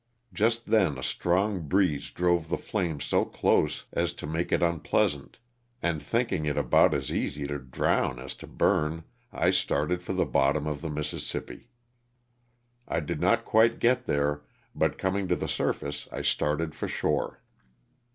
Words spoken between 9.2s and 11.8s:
I started for the bottom of the Mississippi.